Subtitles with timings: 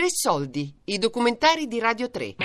[0.00, 2.36] Tre soldi, i documentari di Radio 3.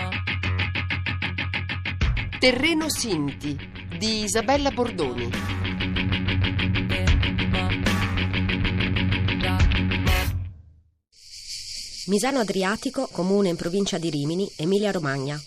[2.38, 3.58] Terreno Sinti
[3.98, 5.30] di Isabella Bordoni.
[12.08, 15.42] Misano Adriatico, comune in provincia di Rimini, Emilia-Romagna.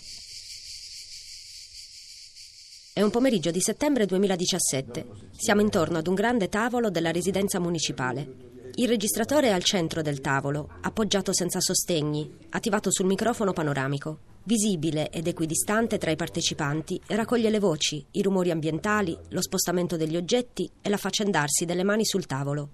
[2.91, 5.05] È un pomeriggio di settembre 2017.
[5.37, 8.58] Siamo intorno ad un grande tavolo della residenza municipale.
[8.79, 14.19] Il registratore è al centro del tavolo, appoggiato senza sostegni, attivato sul microfono panoramico.
[14.43, 20.15] Visibile ed equidistante tra i partecipanti, raccoglie le voci, i rumori ambientali, lo spostamento degli
[20.15, 22.69] oggetti e l'affaccendarsi delle mani sul tavolo.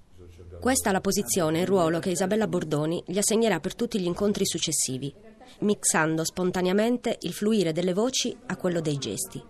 [0.62, 4.06] Questa è la posizione e il ruolo che Isabella Bordoni gli assegnerà per tutti gli
[4.06, 5.12] incontri successivi,
[5.62, 9.44] mixando spontaneamente il fluire delle voci a quello dei gesti.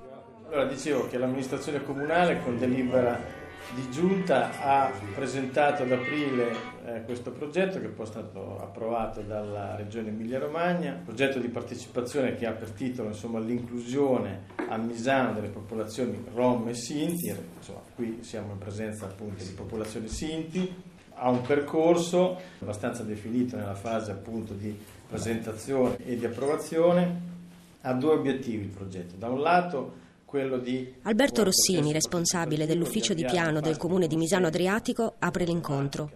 [0.46, 7.32] Allora dicevo che l'amministrazione comunale con delibera di giunta ha presentato ad aprile eh, questo
[7.32, 12.72] progetto che poi è stato approvato dalla regione Emilia-Romagna, progetto di partecipazione che ha per
[12.72, 19.06] titolo insomma, l'inclusione a Misano delle popolazioni Rom e Sinti, insomma, qui siamo in presenza
[19.06, 20.84] appunto di popolazioni Sinti,
[21.16, 27.34] ha un percorso abbastanza definito nella fase appunto di presentazione e di approvazione,
[27.82, 30.04] ha due obiettivi il progetto, da un lato
[30.36, 30.94] quello di...
[31.04, 36.12] Alberto Rossini, responsabile dell'ufficio di piano del comune di Misano Adriatico, apre l'incontro.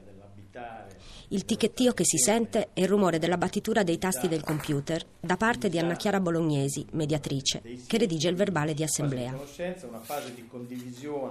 [1.29, 5.37] Il ticchettio che si sente è il rumore della battitura dei tasti del computer da
[5.37, 9.39] parte di Anna Chiara Bolognesi, mediatrice, che redige il verbale di assemblea.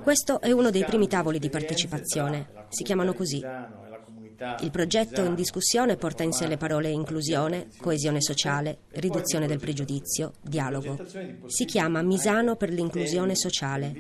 [0.03, 3.45] Questo è uno dei primi tavoli di partecipazione, si chiamano così,
[4.61, 10.35] il progetto in discussione porta in sé le parole inclusione, coesione sociale, riduzione del pregiudizio,
[10.41, 10.97] dialogo.
[11.47, 13.93] Si chiama Misano per l'inclusione sociale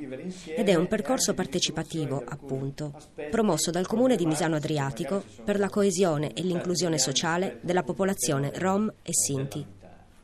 [0.46, 2.94] ed è un percorso partecipativo, appunto,
[3.30, 8.92] promosso dal Comune di Misano Adriatico per la coesione e l'inclusione sociale della popolazione Rom
[9.02, 9.66] e Sinti.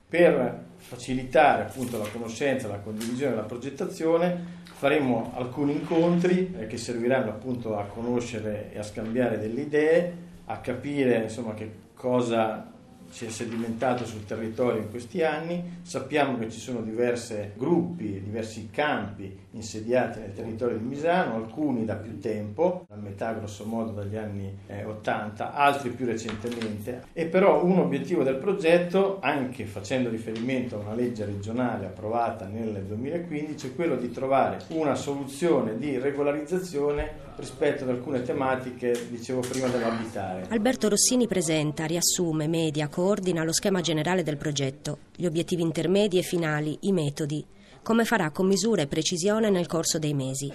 [0.09, 7.31] Per facilitare appunto la conoscenza, la condivisione, la progettazione, faremo alcuni incontri eh, che serviranno
[7.31, 12.71] appunto a conoscere e a scambiare delle idee, a capire insomma che cosa
[13.09, 18.71] si è sedimentato sul territorio in questi anni, sappiamo che ci sono diversi gruppi, diversi
[18.71, 24.17] campi insediati nel territorio di Misano, alcuni da più tempo, a metà grosso modo dagli
[24.17, 30.77] anni eh, 80, altri più recentemente, e però un obiettivo del progetto, anche facendo riferimento
[30.77, 37.33] a una legge regionale approvata nel 2015, è quello di trovare una soluzione di regolarizzazione
[37.37, 40.47] rispetto ad alcune tematiche, dicevo prima, dell'abitare.
[40.49, 46.23] Alberto Rossini presenta, riassume, media, coordina lo schema generale del progetto, gli obiettivi intermedi e
[46.23, 47.45] finali, i metodi,
[47.83, 50.53] come farà con misura e precisione nel corso dei mesi.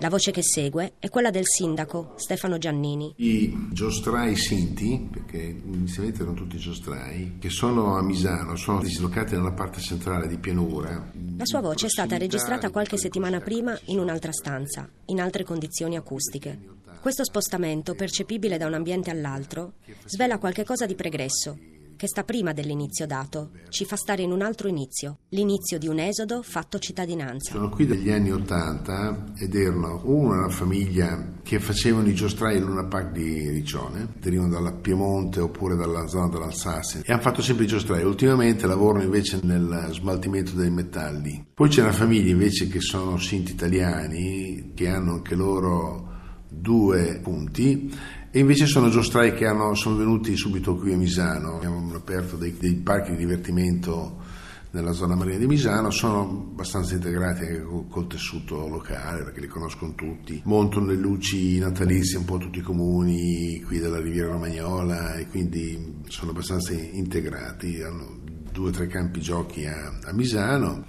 [0.00, 3.14] La voce che segue è quella del sindaco Stefano Giannini.
[3.16, 9.50] I giostrai sinti, perché inizialmente erano tutti giostrai, che sono a Misano, sono dislocati nella
[9.50, 11.10] parte centrale di pianura.
[11.36, 15.96] La sua voce è stata registrata qualche settimana prima in un'altra stanza, in altre condizioni
[15.96, 16.76] acustiche.
[17.00, 21.58] Questo spostamento, percepibile da un ambiente all'altro, svela qualche cosa di pregresso,
[21.98, 25.98] che sta prima dell'inizio dato, ci fa stare in un altro inizio, l'inizio di un
[25.98, 27.50] esodo fatto cittadinanza.
[27.50, 32.84] Sono qui dagli anni Ottanta ed erano una famiglia che facevano i giostrai in una
[32.84, 37.68] Park di Riccione, derivano dalla Piemonte oppure dalla zona dell'Alsazia e hanno fatto sempre i
[37.68, 38.04] giostrai.
[38.04, 41.46] Ultimamente lavorano invece nel smaltimento dei metalli.
[41.52, 46.06] Poi c'è una famiglia invece che sono sinti italiani che hanno anche loro
[46.48, 47.92] due punti
[48.30, 52.56] e invece sono giostrai che hanno, sono venuti subito qui a Misano, abbiamo aperto dei,
[52.58, 54.16] dei parchi di divertimento
[54.70, 59.46] nella zona marina di Misano, sono abbastanza integrati anche col, col, tessuto locale perché li
[59.46, 65.14] conoscono tutti, montano le luci natalizie un po' tutti i comuni qui della Riviera Romagnola
[65.14, 68.18] e quindi sono abbastanza integrati, hanno
[68.52, 70.84] due o tre campi giochi a, a Misano.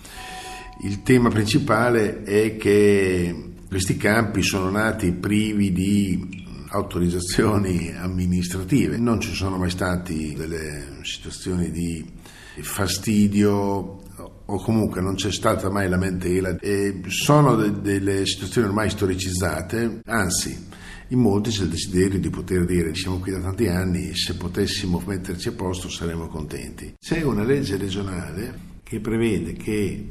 [0.81, 6.38] Il tema principale è che questi campi sono nati privi di
[6.69, 12.05] autorizzazioni amministrative, non ci sono mai state delle situazioni di
[12.61, 14.01] fastidio
[14.45, 20.67] o comunque non c'è stata mai lamentela e sono de- delle situazioni ormai storicizzate, anzi
[21.09, 25.01] in molti c'è il desiderio di poter dire siamo qui da tanti anni, se potessimo
[25.05, 26.93] metterci a posto saremmo contenti.
[26.99, 30.07] C'è una legge regionale che prevede che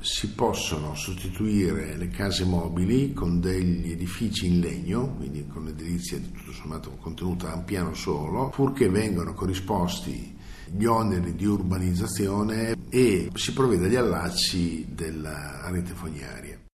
[0.00, 6.52] si possono sostituire le case mobili con degli edifici in legno, quindi con l'edilizia tutto
[6.52, 10.36] sommato contenuta a un piano solo, purché vengano corrisposti
[10.70, 16.67] gli oneri di urbanizzazione e si provvede agli allacci della rete fognaria.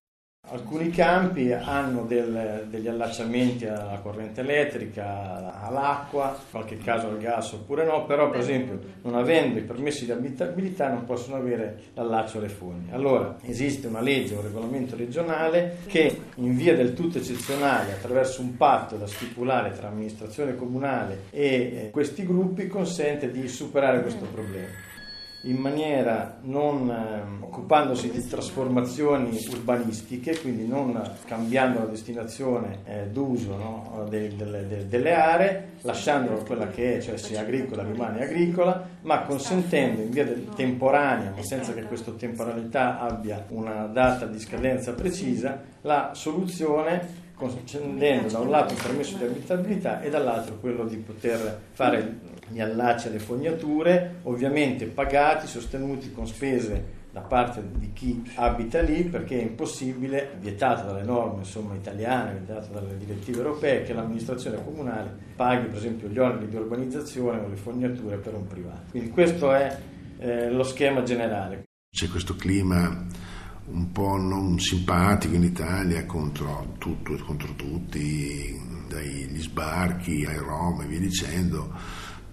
[0.47, 7.51] Alcuni campi hanno del, degli allacciamenti alla corrente elettrica, all'acqua, in qualche caso al gas
[7.53, 12.37] oppure no, però per esempio non avendo i permessi di abitabilità non possono avere l'allaccio
[12.37, 12.91] alle foglie.
[12.91, 18.55] Allora esiste una legge, un regolamento regionale che in via del tutto eccezionale attraverso un
[18.55, 24.93] patto da stipulare tra amministrazione comunale e eh, questi gruppi consente di superare questo problema
[25.45, 33.55] in maniera non eh, occupandosi di trasformazioni urbanistiche, quindi non cambiando la destinazione eh, d'uso
[33.55, 38.87] no, de, de, de, delle aree, lasciandolo quella che è, cioè se agricola rimane agricola,
[39.01, 44.93] ma consentendo in via temporanea, ma senza che questa temporalità abbia una data di scadenza
[44.93, 50.95] precisa, la soluzione concedendo da un lato il permesso di abitabilità e dall'altro quello di
[50.95, 58.21] poter fare gli allacci alle fognature, ovviamente pagati, sostenuti con spese da parte di chi
[58.35, 63.93] abita lì perché è impossibile, vietato dalle norme insomma, italiane, vietato dalle direttive europee, che
[63.93, 68.91] l'amministrazione comunale paghi per esempio gli oneri di urbanizzazione o le fognature per un privato.
[68.91, 69.79] Quindi questo è
[70.17, 71.63] eh, lo schema generale.
[71.89, 73.05] C'è questo clima
[73.67, 78.53] un po' non simpatico in Italia contro tutto e contro tutti,
[78.89, 81.73] dagli sbarchi ai Roma e via dicendo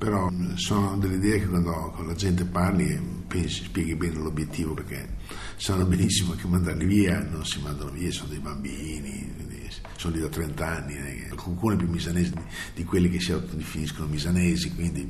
[0.03, 5.11] però sono delle idee che quando con la gente parli pensi, spieghi bene l'obiettivo perché
[5.55, 9.33] sanno benissimo che mandarli via non si mandano via, sono dei bambini,
[9.97, 12.33] sono lì da 30 anni, eh, alcuni più misanesi
[12.75, 15.09] di quelli che si autodefiniscono misanesi, quindi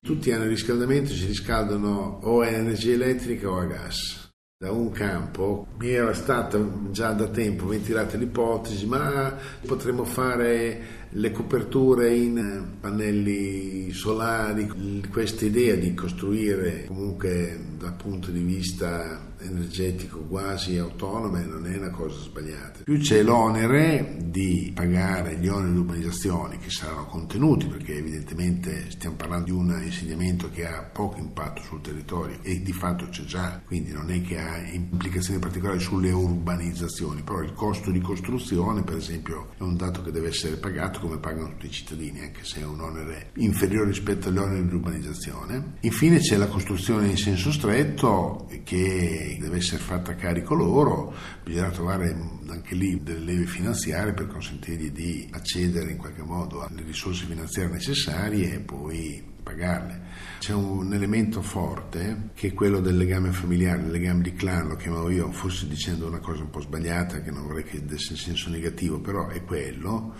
[0.00, 4.30] tutti hanno il riscaldamento, si riscaldano o a energia elettrica o a gas.
[4.58, 6.58] Da un campo mi era stata
[6.90, 9.36] già da tempo ventilata l'ipotesi ma
[9.66, 14.68] potremmo fare le coperture in pannelli solari
[15.10, 21.90] questa idea di costruire comunque dal punto di vista energetico quasi autonome non è una
[21.90, 22.80] cosa sbagliata.
[22.84, 29.16] Più c'è l'onere di pagare gli oneri di urbanizzazione che saranno contenuti perché evidentemente stiamo
[29.16, 33.60] parlando di un insediamento che ha poco impatto sul territorio e di fatto c'è già,
[33.64, 38.96] quindi non è che ha implicazioni particolari sulle urbanizzazioni, però il costo di costruzione per
[38.96, 42.60] esempio è un dato che deve essere pagato come pagano tutti i cittadini, anche se
[42.60, 45.74] è un onere inferiore rispetto agli oneri di urbanizzazione.
[45.80, 51.14] Infine c'è la costruzione in senso stretto che deve essere fatta a carico loro,
[51.44, 52.16] bisogna trovare
[52.48, 57.72] anche lì delle leve finanziarie per consentirgli di accedere in qualche modo alle risorse finanziarie
[57.72, 60.02] necessarie e poi pagarle.
[60.40, 64.74] C'è un elemento forte che è quello del legame familiare, il legame di clan, lo
[64.74, 68.50] chiamavo io, forse dicendo una cosa un po' sbagliata che non vorrei che desse senso
[68.50, 70.14] negativo, però è quello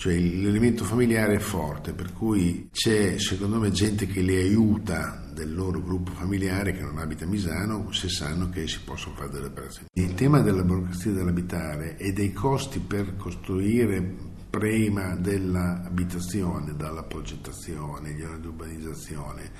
[0.00, 5.54] cioè l'elemento familiare è forte, per cui c'è secondo me gente che li aiuta del
[5.54, 9.48] loro gruppo familiare che non abita a Misano se sanno che si possono fare delle
[9.48, 9.88] operazioni.
[9.92, 14.00] Il tema della burocrazia dell'abitare e dei costi per costruire
[14.48, 19.50] prima dell'abitazione, dalla progettazione, gli di urbanizzazione,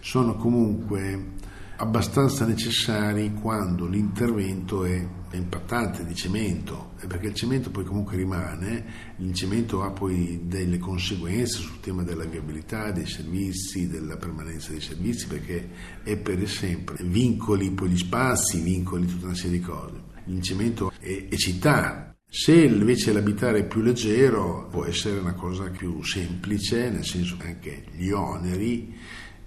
[0.00, 1.34] sono comunque
[1.82, 8.84] abbastanza necessari quando l'intervento è, impattante di cemento, perché il cemento poi comunque rimane,
[9.16, 14.80] il cemento ha poi delle conseguenze sul tema della viabilità dei servizi, della permanenza dei
[14.82, 15.70] servizi, perché
[16.02, 20.02] è per sempre, vincoli poi gli spazi, vincoli tutta una serie di cose.
[20.26, 25.64] Il cemento è, è città, se invece l'abitare è più leggero può essere una cosa
[25.70, 28.94] più semplice, nel senso che anche gli oneri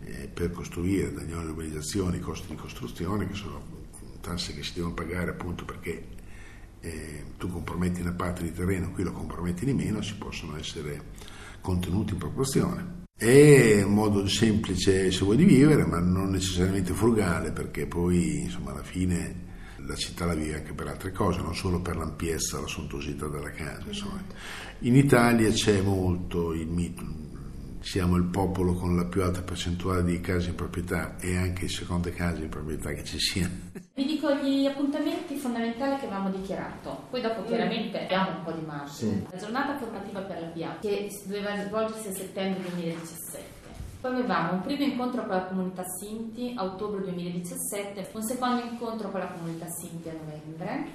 [0.05, 3.83] eh, per costruire di urbanizzazione i costi di costruzione, che sono
[4.21, 6.07] tasse che si devono pagare appunto perché
[6.79, 11.13] eh, tu comprometti una parte di terreno, qui lo comprometti di meno, si possono essere
[11.61, 13.03] contenuti in proporzione.
[13.17, 18.71] È un modo semplice se vuoi di vivere, ma non necessariamente frugale, perché poi insomma
[18.71, 19.43] alla fine
[19.85, 23.51] la città la vive anche per altre cose, non solo per l'ampiezza, la sontuosità della
[23.51, 23.83] casa.
[23.87, 24.21] Insomma.
[24.79, 27.03] In Italia c'è molto il mito,
[27.85, 32.09] siamo il popolo con la più alta percentuale di case in proprietà e anche seconde
[32.09, 33.53] case in proprietà che ci siano.
[33.93, 37.45] Vi dico gli appuntamenti fondamentali che avevamo dichiarato, poi dopo mm.
[37.45, 39.13] chiaramente abbiamo un po' di margine.
[39.13, 39.27] Sì.
[39.29, 43.43] La giornata formativa per la PIA che doveva svolgersi a settembre 2017.
[44.01, 49.11] Poi avevamo un primo incontro con la comunità Sinti a ottobre 2017, un secondo incontro
[49.11, 50.87] con la comunità Sinti a novembre,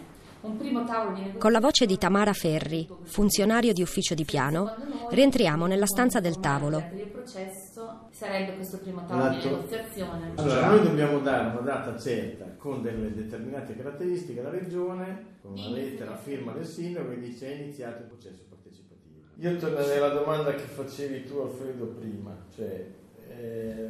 [1.36, 4.74] con la voce di Tamara Ferri, funzionario di ufficio di piano,
[5.10, 6.82] rientriamo nella stanza del tavolo.
[6.94, 10.32] Il processo sarebbe questo primo tavolo di negoziazione.
[10.36, 15.68] Allora, noi dobbiamo dare una data certa con delle determinate caratteristiche alla Regione, con una
[15.68, 19.20] lettera a firma del sindaco che dice è iniziato il processo partecipativo.
[19.36, 22.86] Io tornerei alla domanda che facevi tu Alfredo prima, cioè
[23.28, 23.88] eh,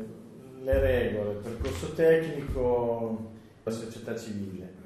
[0.62, 3.30] le regole, il percorso tecnico,
[3.62, 4.80] la società civile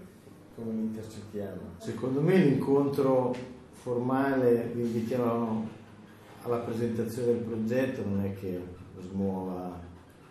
[0.54, 1.60] come li intercettiamo.
[1.78, 3.34] Secondo me l'incontro
[3.72, 5.68] formale, vi invitiamo
[6.42, 8.60] alla presentazione del progetto, non è che
[9.00, 9.80] smuova.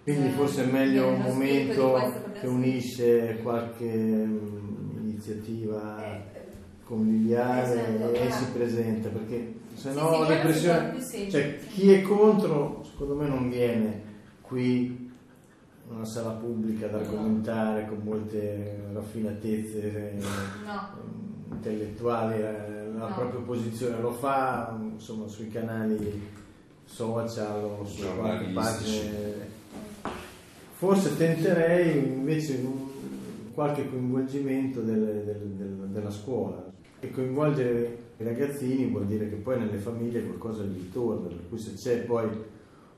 [0.03, 1.98] Quindi Eh, forse è meglio un momento
[2.39, 6.22] che unisce qualche mm, iniziativa Eh,
[6.84, 13.27] conviviale esatto, e si presenta perché se no l'impressione cioè chi è contro secondo me
[13.27, 14.01] non viene
[14.42, 15.03] qui
[15.96, 20.24] una sala pubblica ad argomentare con molte raffinatezze eh,
[20.66, 20.90] No.
[21.56, 23.16] intellettuali eh, la No.
[23.16, 26.22] propria posizione lo fa insomma sui canali
[26.86, 29.52] social o su qualche pagine
[30.74, 32.92] forse tenterei invece un-
[33.54, 39.60] qualche coinvolgimento del- del- del- della scuola e coinvolgere i ragazzini vuol dire che poi
[39.60, 42.28] nelle famiglie qualcosa gli torna per cui se c'è poi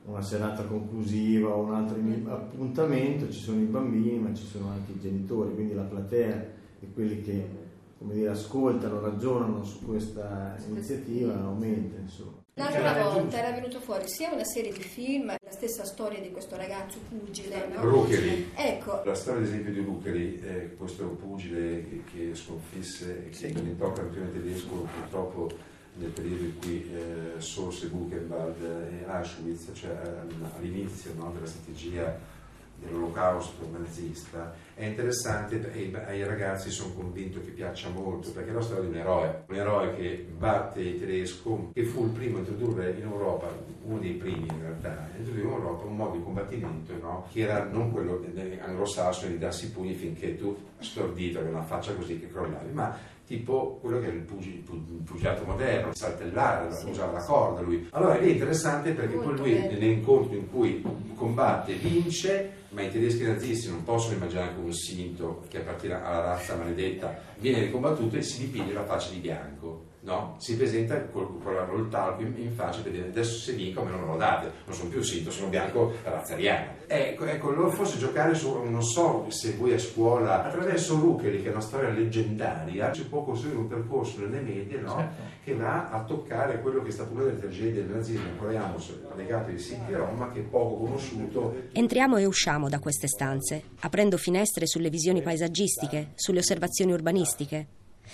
[0.05, 1.97] una serata conclusiva o un altro
[2.31, 6.45] appuntamento ci sono i bambini ma ci sono anche i genitori quindi la platea
[6.79, 7.63] e quelli che
[7.97, 12.43] come dire, ascoltano, ragionano su questa iniziativa aumenta insomma.
[12.57, 16.55] L'altra volta era venuto fuori sia una serie di film, la stessa storia di questo
[16.55, 17.81] ragazzo pugile, no?
[17.81, 18.51] Rucheri.
[18.55, 23.51] Ecco, La storia ad esempio di Rucheri, eh, questo pugile che, che sconfisse e che
[23.51, 25.49] diventò campione tedesco purtroppo
[25.95, 32.33] nel periodo in cui eh, sorse Buchenwald e Auschwitz, cioè ehm, all'inizio no, della strategia
[32.77, 38.61] dell'olocausto nazista, è interessante e ai ragazzi sono convinto che piaccia molto perché è la
[38.61, 42.39] storia di un eroe, un eroe che batte il tedesco, che fu il primo a
[42.39, 43.47] introdurre in Europa,
[43.83, 47.27] uno dei primi in realtà, a introdurre in Europa un modo di combattimento no?
[47.31, 48.21] che era non quello
[48.59, 53.13] anglosassone di darsi i pugni finché tu stordito avevi una faccia così che crollavi, ma
[53.25, 57.87] tipo quello che è il, pugi- il pugilato moderno, saltellare, usava la corda lui.
[57.91, 59.71] Allora è interessante perché poi Molto lui bello.
[59.71, 60.83] nell'incontro in cui
[61.15, 66.21] combatte vince, ma i tedeschi nazisti non possono immaginare che un sinto che appartiene alla
[66.21, 69.93] razza maledetta viene ricombattuto e si dipinge la faccia di bianco.
[70.05, 70.35] No?
[70.37, 73.81] Si presenta col, con la- col talco in, in faccia per dire adesso se vinco
[73.81, 76.73] a me non me lo date, non sono più sinto, sono bianco razzariano.
[76.87, 81.49] Ecco, ecco, loro forse giocare su, non so se voi a scuola, attraverso Rucheri, che
[81.49, 84.95] è una storia leggendaria, si può costruire un percorso nelle medie no?
[84.95, 85.21] Certo.
[85.43, 88.73] che va a toccare quello che è stato una delle tragedie del nazismo Corea,
[89.15, 93.63] legato ai Sinti e Roma, che è poco conosciuto Entriamo e usciamo da queste stanze,
[93.81, 97.67] aprendo finestre sulle visioni paesaggistiche, sulle osservazioni urbanistiche.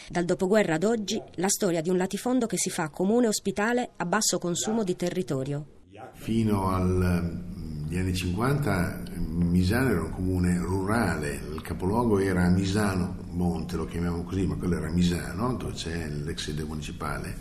[0.09, 4.05] Dal dopoguerra ad oggi, la storia di un latifondo che si fa comune ospitale a
[4.05, 5.65] basso consumo di territorio.
[6.13, 13.85] Fino agli anni 50 Misano era un comune rurale, il capoluogo era Misano Monte, lo
[13.85, 17.37] chiamiamo così, ma quello era Misano, dove c'è l'ex sede municipale,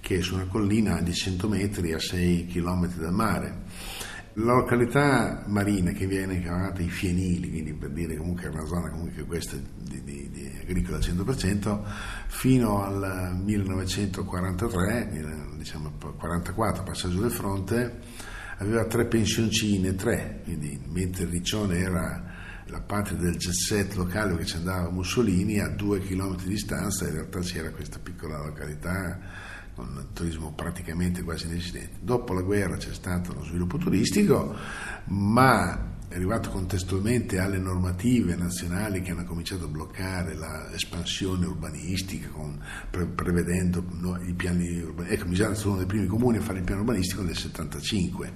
[0.00, 3.62] che è su una collina di 100 metri a 6 km dal mare.
[4.36, 8.88] La località marina che viene chiamata i Fienili, quindi per dire comunque è una zona
[8.88, 11.80] comunque questa di, di- di agricola al 100%,
[12.28, 17.98] fino al 1943, diciamo 44, passaggio del fronte,
[18.56, 22.24] aveva tre pensioncine, tre, quindi mentre Riccione era
[22.66, 27.06] la patria del jet set locale dove ci andava Mussolini, a due chilometri di distanza
[27.06, 29.18] in realtà c'era questa piccola località
[29.74, 31.98] con un turismo praticamente quasi inesistente.
[32.00, 34.54] Dopo la guerra c'è stato uno sviluppo turistico,
[35.06, 40.36] ma è arrivato contestualmente alle normative nazionali che hanno cominciato a bloccare
[40.70, 45.18] l'espansione urbanistica, con- pre- prevedendo no, i piani urbanistici.
[45.18, 48.32] Ecco, Misano è stato uno dei primi comuni a fare il piano urbanistico nel 75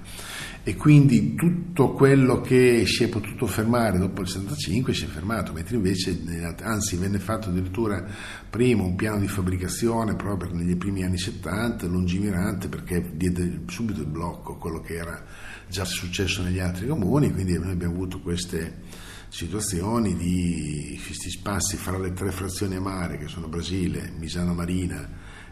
[0.63, 5.53] e quindi tutto quello che si è potuto fermare dopo il 75 si è fermato,
[5.53, 6.19] mentre invece,
[6.61, 8.03] anzi, venne fatto addirittura
[8.49, 14.07] prima un piano di fabbricazione proprio negli primi anni 70, lungimirante, perché diede subito il
[14.07, 15.23] blocco, quello che era
[15.69, 18.81] già successo negli altri comuni, quindi noi abbiamo avuto queste
[19.29, 25.07] situazioni di questi spazi fra le tre frazioni a mare che sono Brasile, Misano Marina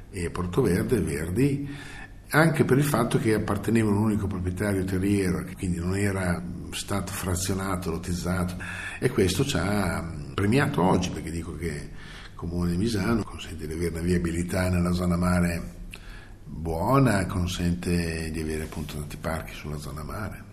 [0.10, 1.68] e Portoverde, Verdi,
[2.30, 6.42] anche per il fatto che appartenevano a un unico proprietario terriero, quindi non era
[6.72, 8.56] stato frazionato, lottizzato
[9.00, 10.04] e questo ci ha
[10.34, 14.92] premiato oggi perché dico che il comune di Misano consente di avere una viabilità nella
[14.92, 15.75] zona mare
[16.56, 20.45] buona, consente di avere appunto tanti parchi sulla zona mare.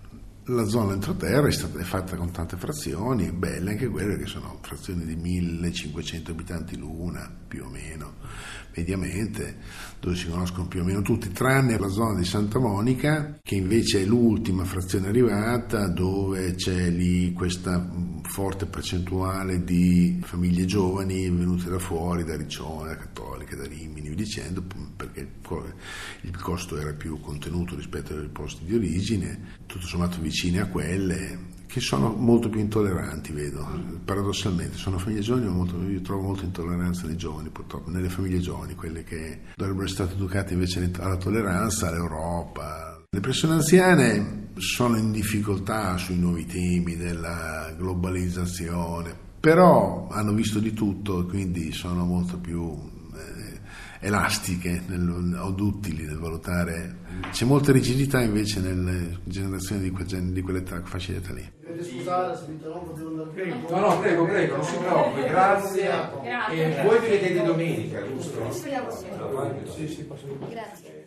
[0.47, 5.05] La zona entroterra è, stata, fatta con tante frazioni, belle anche quelle che sono frazioni
[5.05, 8.15] di 1500 abitanti l'una, più o meno,
[8.75, 9.59] mediamente,
[10.01, 14.03] dove si conoscono più o meno tutti, tranne la zona di Santa Monica, che invece
[14.03, 21.71] è l'ultima frazione arrivata, dove c'è lì questa mh, forte percentuale di famiglie giovani venute
[21.71, 24.65] da fuori, da Riccione, da Cattolica, da Rimini, via dicendo,
[24.97, 25.73] perché il co-
[26.23, 31.51] il costo era più contenuto rispetto ai posti di origine, tutto sommato vicine a quelle
[31.67, 33.67] che sono molto più intolleranti, vedo,
[34.05, 34.79] paradossalmente.
[34.79, 38.75] Sono famiglie giovani, ma molto, io trovo molta intolleranza nei giovani, purtroppo, nelle famiglie giovani,
[38.75, 43.03] quelle che dovrebbero essere educate invece alla tolleranza, all'Europa.
[43.11, 50.73] Le persone anziane sono in difficoltà sui nuovi temi della globalizzazione, però hanno visto di
[50.73, 52.91] tutto quindi sono molto più
[54.03, 56.97] elastiche nel, o duttili nel valutare.
[57.31, 61.51] C'è molta rigidità invece nelle generazioni di, que, di quell'età, fascia d'età lì.
[61.81, 63.57] Scusate se vi interrompo, devo andare via.
[63.71, 65.85] No, no, prego, prego, non si preoccupi, grazie.
[66.23, 66.81] Grazie.
[66.81, 68.53] E voi vi vedete domenica, giusto?
[68.53, 69.89] Speriamo sì.
[69.89, 70.07] Sì.
[70.51, 71.01] Grazie.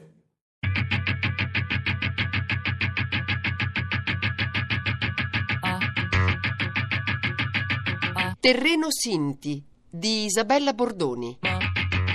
[8.40, 11.40] Terreno Sinti di Isabella Bordoni.